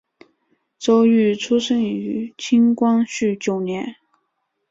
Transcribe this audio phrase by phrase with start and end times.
[0.79, 3.97] 周珏生于清光绪九年。